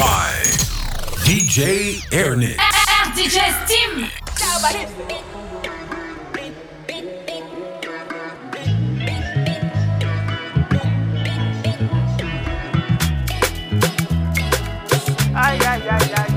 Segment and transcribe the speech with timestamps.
[0.00, 0.32] by
[1.28, 2.56] DJ Airnix.
[3.12, 4.08] DJ Steam.
[15.36, 16.30] Ay, ay, ay, ay,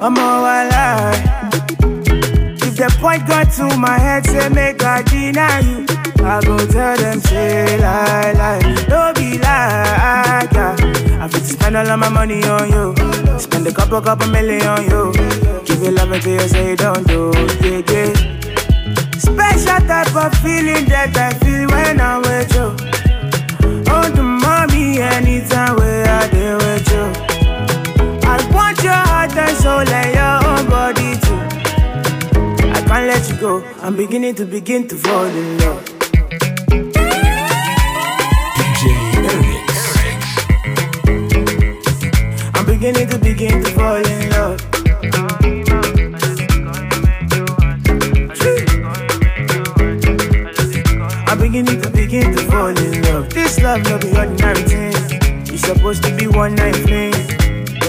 [0.00, 1.38] I'm all alive.
[1.80, 1.97] If
[2.78, 5.84] the point got to my head, say make I deny you.
[6.24, 8.60] I go tell them, say lie, lie.
[8.88, 10.76] Don't be like, yeah.
[11.20, 12.94] I fit spend all of my money on you.
[13.38, 15.12] Spend a couple, couple million on you.
[15.64, 18.12] Give you love until you say don't do, yeah, yeah.
[19.18, 22.76] Special type of feeling that I feel when I'm with you.
[23.90, 25.76] Oh, the mommy, anytime
[33.38, 33.62] go.
[33.82, 35.84] I'm beginning to begin to fall in love.
[38.58, 38.84] DJ.
[42.54, 44.60] I'm beginning to begin to fall in love.
[51.28, 53.30] I'm beginning to begin to fall in love.
[53.30, 55.46] This love no be ordinary thing.
[55.46, 57.17] You supposed to be one night fling.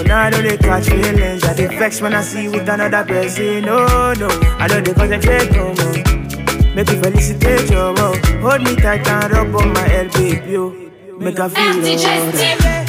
[0.06, 1.44] Now I know they catch feelings.
[1.44, 3.62] I dey vex when I see with another person.
[3.62, 6.74] No, no, I know they concentrate no more.
[6.74, 8.16] Make you felicitate your mom.
[8.42, 10.50] Hold me tight and rub on my head, baby.
[10.52, 10.70] yo.
[11.18, 12.88] Make I feel alright.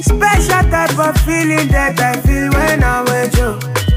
[0.00, 3.87] Special type of feeling that I feel when I'm with you.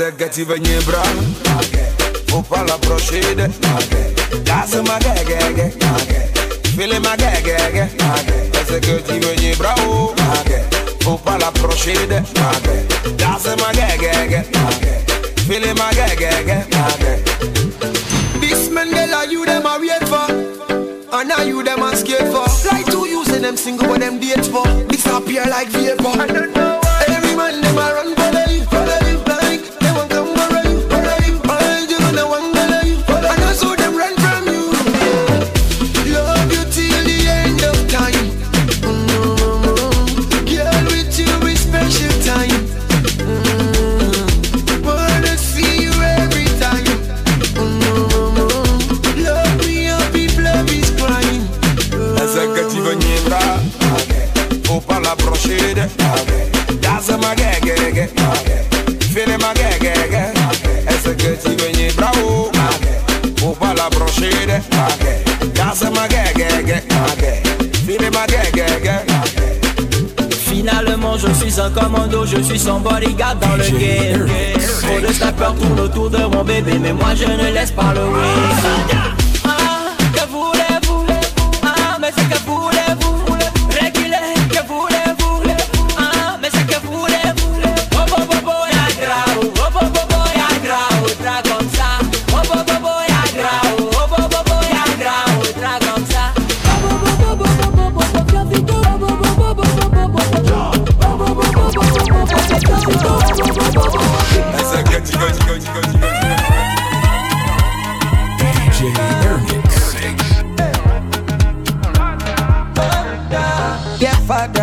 [0.00, 0.20] My love.
[0.20, 1.02] Executive Nyebra.
[2.28, 3.48] Faut pas l'approcher de
[4.44, 5.72] Casse ma gague
[6.76, 7.88] File ma gague
[8.60, 9.74] Executive Nyebra.
[11.02, 12.20] Faut pas l'approcher de
[13.16, 14.44] Casse ma gague
[15.46, 16.64] File ma gague
[18.40, 20.30] This man girl are you them a wait for.
[21.12, 22.46] And now you them a scared for.
[22.70, 24.64] Like two using them single but them date for.
[24.88, 26.20] Disappear like vapor.
[26.20, 26.89] I don't know
[65.70, 66.08] ma ma
[70.48, 74.26] Finalement je suis un commando, je suis son bodyguard dans le game
[74.82, 78.00] Trop de snappers tournent autour de mon bébé Mais moi je ne laisse pas le
[78.00, 78.20] win
[79.44, 81.06] Ah, que voulez-vous?
[81.62, 82.39] Ah, mais c'est que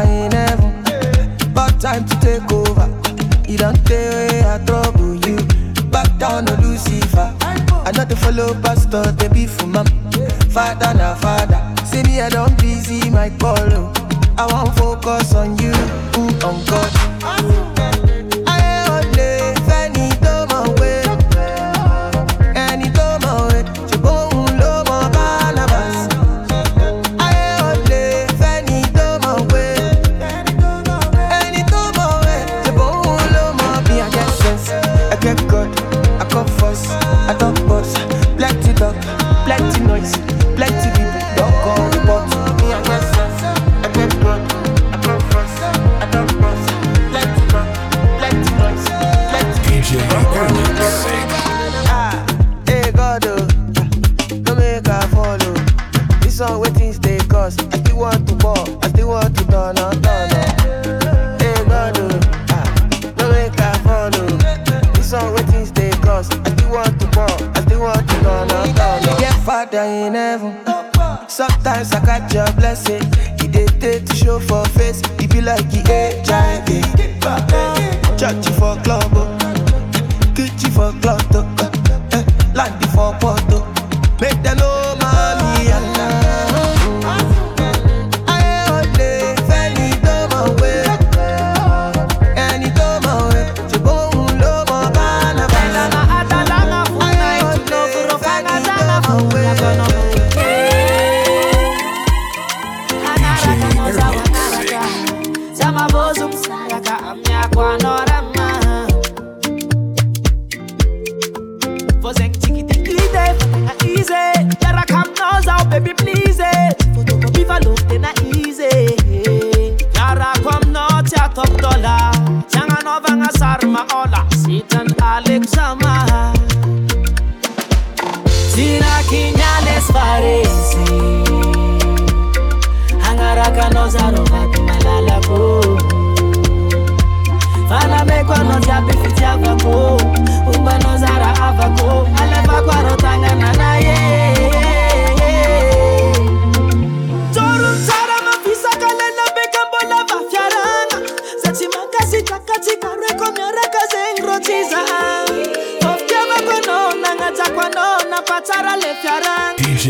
[0.08, 0.84] in heaven,
[1.80, 2.88] time to take over.
[3.48, 5.38] You don't tell way I trouble you.
[5.90, 7.34] Back down to Lucifer.
[7.42, 9.86] I not to follow pastor, they be for mom.
[10.50, 11.60] Father na father.
[11.86, 13.58] See me, I don't busy my call.
[13.74, 13.94] oh.
[14.38, 17.77] I want focus on you, mm, on God.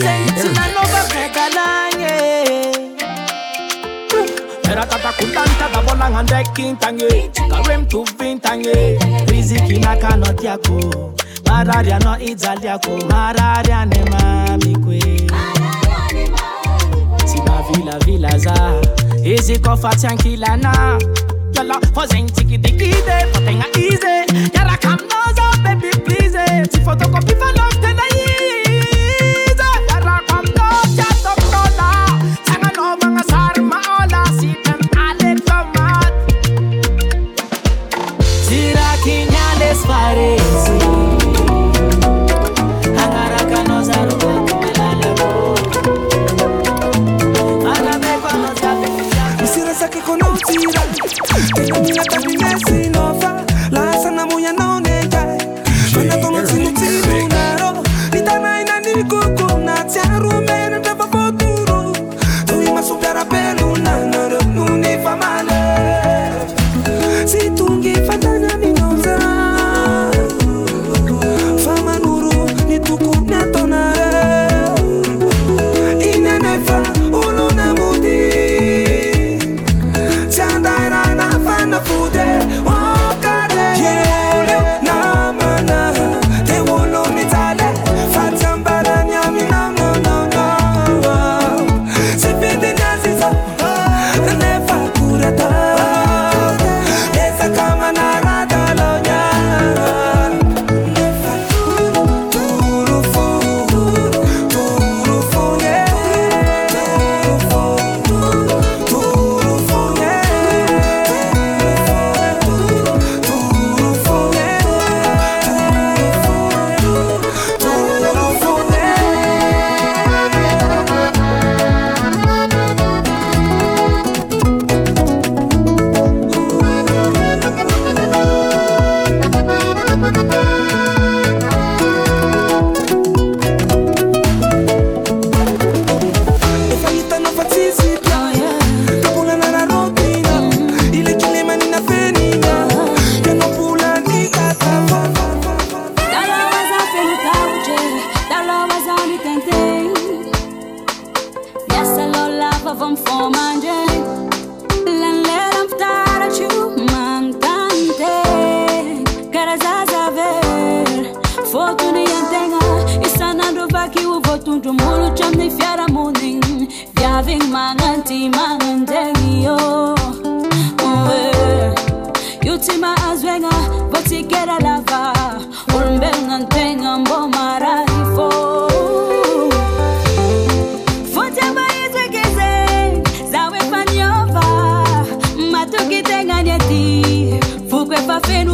[0.01, 2.15] sinanovavekalanye
[4.71, 11.13] eratatacutantadabolanga ndekintange kawemtuvintange rizikinakanotiako
[11.45, 14.99] marariano idzaliako marariane mamikwe
[17.25, 18.53] simavilavilaza
[19.23, 20.99] izikofatsiankilana
[21.55, 24.15] yala fozentikidikize fotenga ize.
[24.53, 27.33] Yarakamnozo bebi plize sifotokopi
[39.77, 41.06] растворится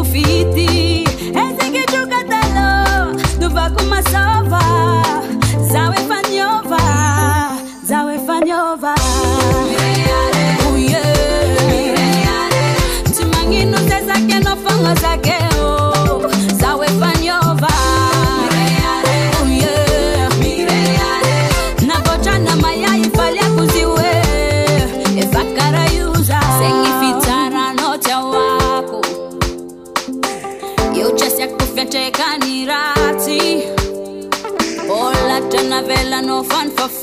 [0.04, 1.04] graffiti.
[1.34, 1.86] Ese que
[3.40, 4.73] não vá com kuma sova.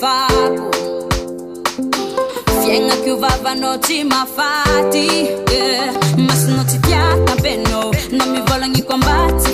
[0.01, 0.71] fako
[2.63, 5.09] fiaignako vavanao tsy mafaty
[5.53, 5.93] eh.
[6.27, 9.50] masinao tsy tiatapenao na mivolagniko ambaty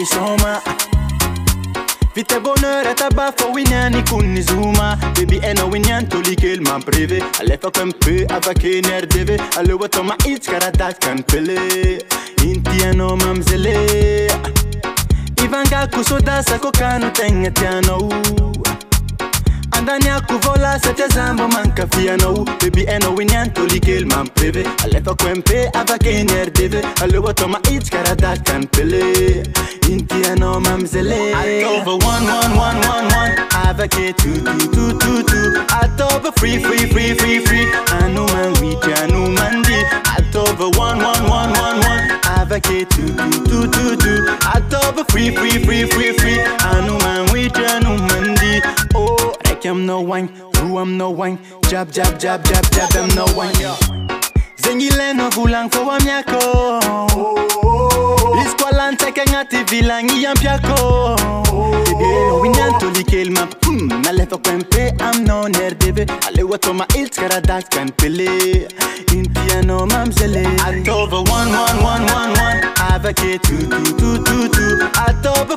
[0.00, 0.62] Isoma.
[2.16, 7.22] Vite bonheur et tabac, faut winyani kunizuma Baby eno winyan tolikel man privé.
[7.40, 12.02] Alefa kwempe avake nerdeve Alewa toma itz karadat kanpele
[12.44, 14.26] Inti eno mamzele
[15.44, 18.89] Ivanga kusodasa kokanu tenga tiano Ivanga kusodasa tenga tiano
[19.80, 22.84] andani akuvola sete zambo mankafianou bebi
[24.04, 29.42] man preve alefa kwempe avakeni rdeve alewotoma ich karadakan pele
[29.88, 37.66] intiano mamzele October 1111 avake 2222 October free free free free free
[38.04, 39.76] anuman witi anumandi
[40.18, 46.12] October 1111 avake 2222 October free free free free
[50.00, 51.38] no wang, who am no wang,
[51.68, 53.52] jab jab jab jab jab am no wang.
[54.56, 56.00] Zengile no gulang for wam
[58.90, 61.16] nyantekengati vilangia mpiako.
[62.42, 68.28] Winantolikelma hmm, nalefakwenpe amnonerdeve alewatoma iltskaradatkanpele
[69.12, 73.40] intiano mamzele atova 1111 avake
[75.06, 75.56] atova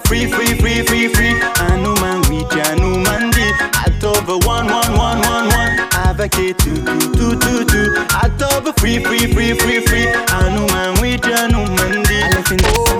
[1.73, 3.45] anumanwiti anumandi
[3.85, 6.55] atova 1111 avake
[8.23, 10.07] atova free free free free free.
[10.39, 12.13] Anumanwiti anumandi
[12.77, 12.92] oh.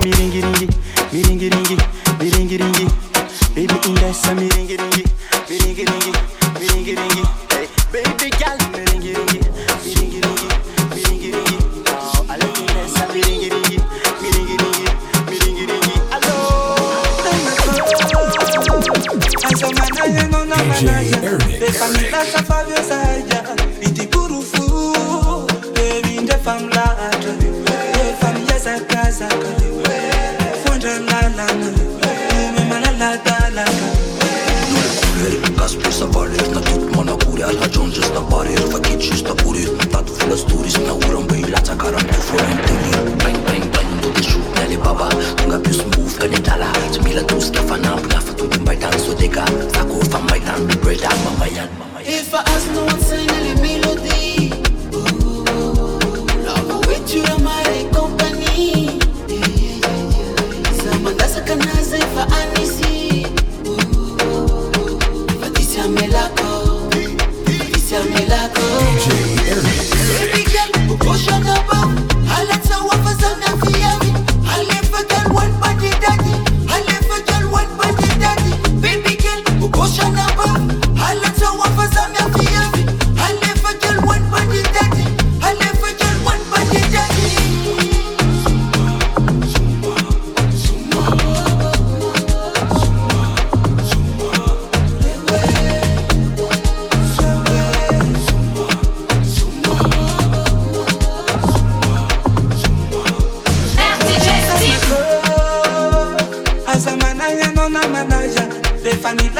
[49.24, 51.72] Aku famaitan Bereda mamayan
[52.04, 53.83] If I ask no one sing les mélodies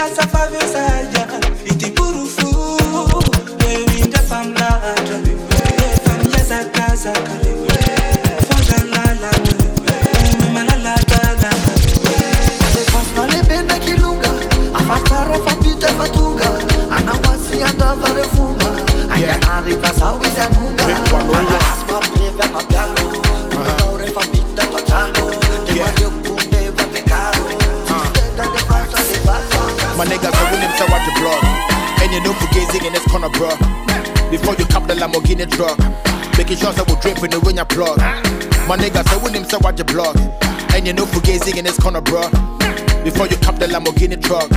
[0.07, 0.74] essa favela.
[38.67, 40.17] My nigga, niggas are willing to watch the blog.
[40.73, 42.23] And you know Fugazi in this corner, bro.
[43.05, 44.49] Before you cap the Lamborghini truck,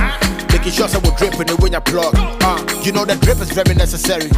[0.50, 2.14] making sure that we drip in the when you plug.
[2.16, 4.30] Uh, you know that drip is very necessary.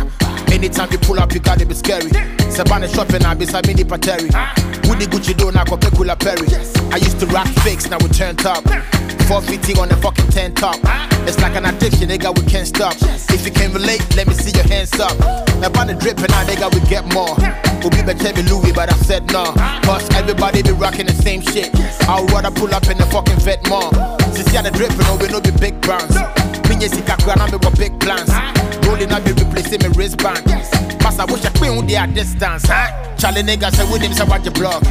[0.52, 2.11] Anytime you pull up, you gotta be scary.
[2.50, 4.26] Sabana shopping, I be Samini Pateri.
[4.88, 6.50] Woody Gucci do now Pekula Perry.
[6.92, 8.64] I used to rock fakes, now we turn top.
[9.30, 11.09] 450 on the fucking 10 top.
[11.26, 12.94] It's like an addiction, nigga, we can't stop.
[13.30, 15.16] If you can relate, let me see your hands up.
[15.61, 17.37] Now, on the dripping, now, nigga, we get more.
[17.80, 19.52] We'll be better than Louis, but I said no.
[19.85, 21.70] Cause everybody be rocking the same shit.
[22.09, 23.90] I'll rather pull up in the fucking vet more.
[24.37, 26.16] Since you're the dripping, oh, we know be big brands.
[26.68, 28.30] Minye sika krana, me got big plans.
[28.87, 30.44] Rolling up, be replacing my wristband.
[31.00, 32.68] Pass, I wish I queen with their distance.
[33.16, 34.85] Charlie nigga say with him, say watch your blog.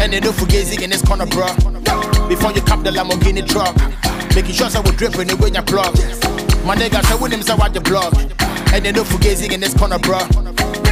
[0.00, 1.48] And they don't forget in this corner, bro.
[2.28, 3.74] Before you cop the Lamborghini truck,
[4.34, 5.94] making sure I will drip when you when you plug.
[6.64, 8.14] My nigga say with him, say watch your blog.
[8.72, 10.18] And they don't forget in this corner, bro.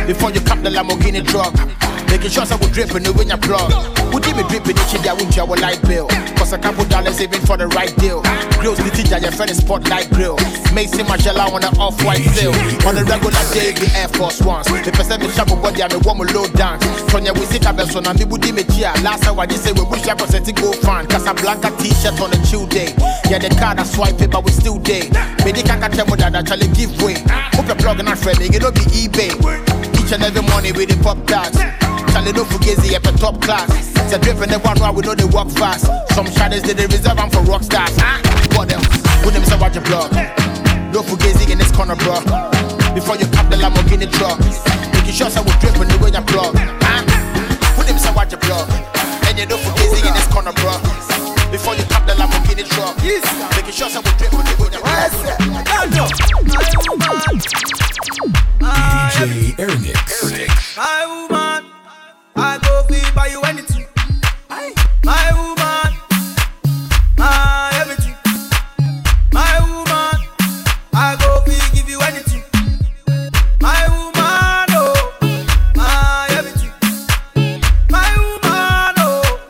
[0.06, 1.52] Before you cap the Lamborghini truck,
[2.16, 3.68] making sure I will drip you when you plug.
[4.12, 5.12] Would you be dripping each day?
[5.12, 6.08] Wouldn't you have a light bill?
[6.40, 8.22] Cause a couple dollars even for the right deal.
[8.56, 10.36] Grills the teacher, your friend is spotlight grill.
[10.72, 12.56] Macy Margiela on the off-white sale.
[12.88, 14.66] On the regular day, the Air Force Ones.
[14.66, 16.80] The percent me sharp body, I'm a woman low down.
[17.12, 18.96] Sonya we sit up so na mi budi me chia.
[19.04, 21.06] Last hour, just say we wish I set it go fan.
[21.06, 22.96] Casablanca t-shirt on a chill day.
[23.28, 25.10] Yeah, the card I swipe it, but we still day.
[25.44, 27.20] Maybe can't tell me that actually give way.
[27.52, 29.36] Hope you're plugging and friendly, it don't be eBay.
[30.00, 31.85] Each and every morning with the pop tags.
[32.16, 33.68] Charlie no fugazi up a top class.
[34.08, 35.84] Say dripping the one while we know they walk fast.
[36.16, 37.92] Some shadows they they reserve them for rock stars.
[38.00, 38.16] Ah,
[38.56, 38.88] what else?
[39.20, 40.08] With them say watch your blog.
[40.96, 42.24] No fugazi in this corner, bro.
[42.96, 44.40] Before you cap the Lamborghini truck,
[44.96, 46.56] making sure I will drip when you go your plug.
[46.88, 47.04] Ah,
[47.76, 48.64] with them say watch your blog.
[49.28, 50.72] And you know fugazi in this corner, bro.
[51.52, 54.80] Before you cap the Lamborghini truck, making sure I will drip when you go your
[59.04, 60.76] DJ Ernix.
[60.80, 61.76] My woman,
[62.38, 63.86] I go feel buy you anything.
[65.04, 65.96] My woman,
[67.16, 68.14] my everything.
[69.32, 70.20] My woman,
[70.94, 72.42] I go feel give you anything.
[73.60, 75.14] My woman, oh,
[75.74, 76.72] my everything.
[77.90, 79.40] My woman, oh,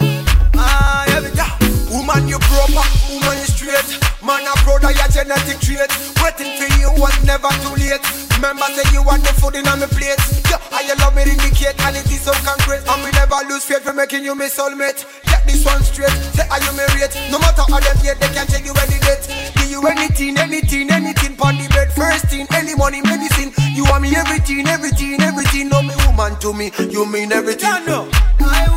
[0.54, 1.96] my everything.
[1.96, 3.98] Woman, you proper, woman, you straight.
[4.22, 5.90] Man, a brother, your genetic trait.
[6.22, 8.25] Waiting for you was never too late.
[8.36, 10.20] Remember, say you want the food in on my plate.
[10.52, 12.84] Yeah, I you love me indicate, and it is so concrete.
[12.84, 15.08] And we never lose faith for making you my soulmate.
[15.24, 16.12] Get this one straight.
[16.36, 17.08] Say, are you married?
[17.32, 19.24] No matter how them yet, they can't take you any date.
[19.56, 21.32] Give you anything, anything, anything.
[21.36, 23.56] Pon the bed, first thing, any money, medicine.
[23.72, 25.68] You want me everything, everything, everything.
[25.72, 27.72] No, me woman to me, you mean everything.
[27.72, 28.04] Yeah, no.
[28.38, 28.75] My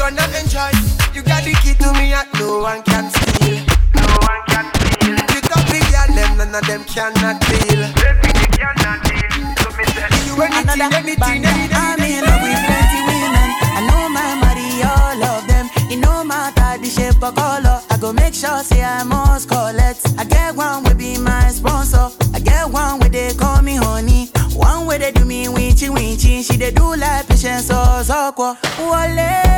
[0.00, 0.72] gonna enjoy.
[1.12, 3.60] You got the key to me, and no one can steal.
[4.00, 5.12] No one can steal.
[5.12, 7.84] You don't be girl, them none of them cannot deal.
[8.00, 9.44] Baby, you cannot deal.
[9.60, 11.76] So me say, you anything, anything, anything.
[11.76, 13.48] I'm in love with plenty women.
[13.76, 15.68] I know my money, all of them.
[15.92, 17.80] It no matter the shape or color.
[17.90, 20.00] I go make sure say I must collect.
[20.18, 22.08] I get one will be my sponsor.
[22.32, 24.30] I get one where they call me honey.
[24.54, 26.42] One way they do me winchy winchy.
[26.42, 28.56] She they do like patience so so kwa.
[28.78, 29.49] Wale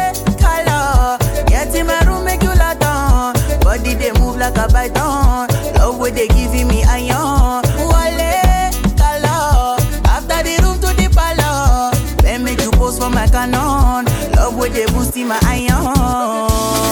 [0.42, 1.18] color.
[1.46, 3.34] Get in my room make you lot on.
[3.60, 5.48] Body they move like a python.
[5.78, 7.62] Love where they giving me iron.
[7.90, 9.78] Wale color.
[10.04, 11.98] After the room to the palace.
[12.22, 14.04] Then make you pose for my canon.
[14.36, 16.91] Love where they boosting my iron.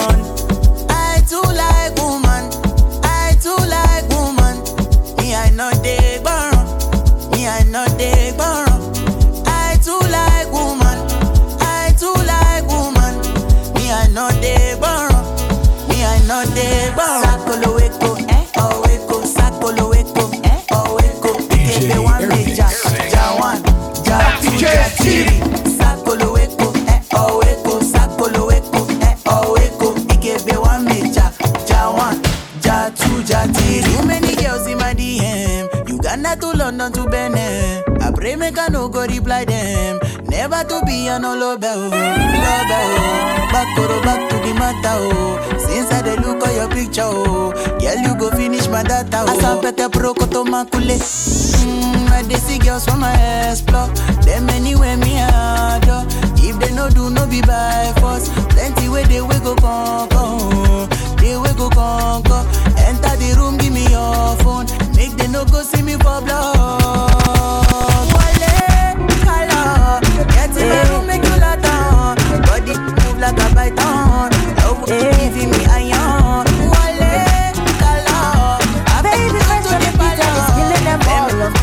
[38.50, 39.98] Make I no go reply them.
[40.28, 43.48] Never to be olobe oh, olobe oh.
[43.52, 45.58] Back to back to the matter oh.
[45.58, 49.36] Since I dey look at your picture oh, girl you go finish my data oh.
[49.38, 50.96] Asapete proko to makule.
[50.98, 53.12] Mm, I dey see girls from my
[53.50, 53.88] explore.
[54.24, 56.06] Them anywhere me adore.
[56.42, 58.28] If they no do no be by force.
[58.50, 60.86] Plenty way they we go conquer.
[61.16, 62.42] They we go conquer.
[62.78, 64.66] Enter the room, give me your phone.
[64.96, 66.79] Make they no go see me for blood.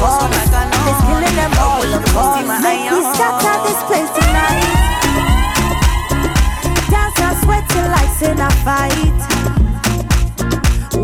[0.01, 0.29] All.
[0.29, 1.81] It's killing them all.
[2.61, 4.63] Make me scatter this place tonight.
[6.89, 9.19] Dance and sweating like in a fight.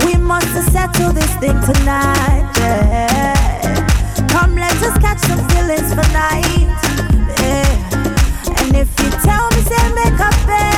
[0.06, 2.52] We must settle this thing tonight.
[2.58, 4.28] Yeah.
[4.30, 6.70] Come, let us catch some feelings for night.
[7.40, 8.60] Yeah.
[8.60, 10.73] And if you tell me, say make a bello,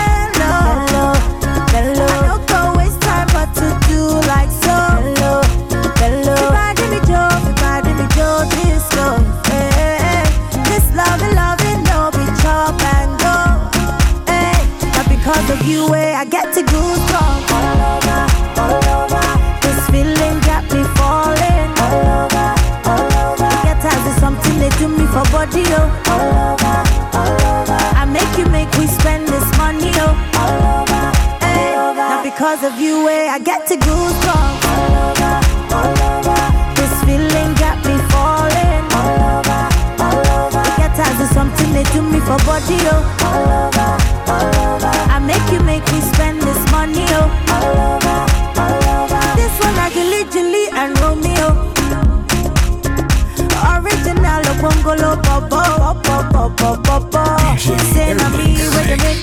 [15.65, 18.21] you, eh, I get to goosebumps all over,
[18.61, 19.23] all over.
[19.65, 22.47] This feeling got me falling all over,
[22.85, 23.49] all over.
[23.65, 25.89] Get is something they do me for body, oh.
[26.13, 26.75] All over,
[27.17, 27.79] all over.
[27.97, 30.13] I make you make we spend this money, oh.
[30.37, 31.03] All over,
[31.41, 35.33] hey, not because of you, eh, I get to goosebumps all over,
[35.73, 36.37] all over.
[36.77, 39.61] This feeling got me falling all over,
[40.03, 40.63] all over.
[40.77, 43.01] Get is something they do me for body, oh.
[43.25, 43.64] All over,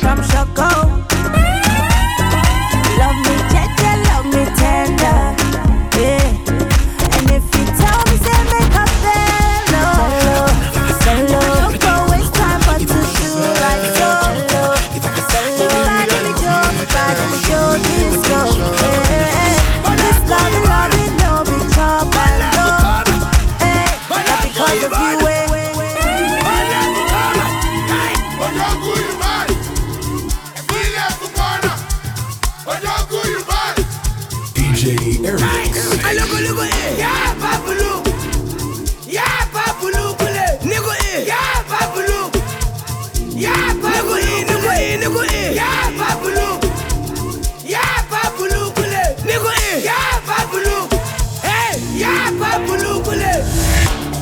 [0.03, 0.71] from Choco.
[2.99, 5.21] Love me, Jeje, love me tender.
[5.97, 7.15] Yeah.
[7.15, 10.51] And if you tell me, say make a fellow,
[11.05, 11.79] fellow.
[11.87, 13.31] Don't waste time, but to do
[13.63, 14.11] like so.
[15.63, 18.41] Everybody me Joe, everybody me Joe, this go.
[18.83, 19.31] Yeah.
[20.03, 21.59] This love, love, it no be
[22.27, 22.69] and go.
[23.63, 25.43] Hey, not because of you, eh.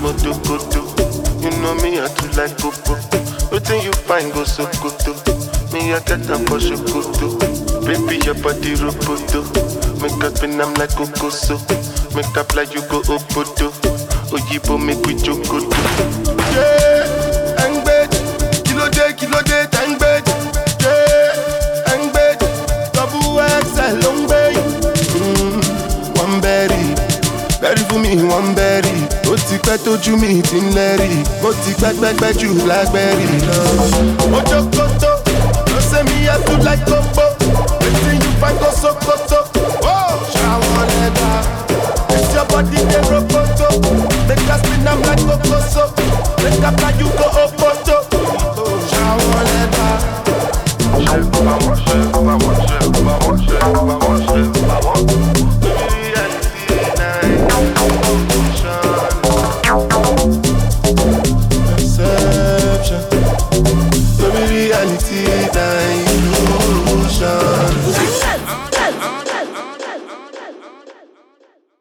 [0.01, 0.81] Moto koto,
[1.41, 2.95] you know me I too like coco.
[3.53, 4.65] Wetin you find go so
[5.73, 7.39] me I get am for shokoto.
[7.85, 9.45] Baby your body roboto,
[10.01, 11.59] make up spin am like kokoso.
[12.15, 13.71] Make up like you go obodo,
[14.33, 15.69] oyibo make we jokoto.
[16.55, 17.67] Yeah,
[19.19, 20.33] kílódé tẹ̀ ń gbèjì.
[20.85, 22.49] Yeah, engbeji,
[22.95, 23.29] double
[24.17, 24.65] ń gbé yìí.
[25.21, 25.61] Mm,
[26.23, 26.83] one berry,
[27.61, 29.20] berry for me, one ó
[29.51, 31.11] ti pẹ́ tójú mi ti ń lẹ́rì
[31.43, 33.59] mo ti pẹ́pẹ́pẹ́ jù lágbẹ́rì lọ.
[34.39, 35.13] ojókòtò
[35.71, 37.25] ló ṣe mi yàtú láì kókó
[37.83, 39.39] wetin you find go sokoto
[40.35, 41.31] ṣàwọn lẹ́dà.
[42.15, 42.79] It's your body
[43.11, 43.69] rokoto
[44.29, 45.85] make I spin like kokoso
[46.43, 47.27] make I fly you go
[48.91, 49.89] ṣàwọn lẹ́dà.
[51.07, 53.57] Ṣé o wọ́n ṣe o wọ́n ṣe o wọ́n ṣe
[53.89, 54.00] wọ́n.